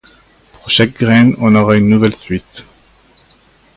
Pour 0.53 0.67
chaque 0.71 0.93
graine, 0.95 1.35
on 1.37 1.53
aura 1.53 1.75
une 1.77 1.87
nouvelle 1.87 2.15
suite. 2.17 2.65